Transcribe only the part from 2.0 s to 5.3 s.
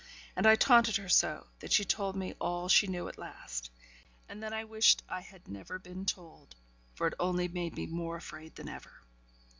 me all she knew at last; and then I wished I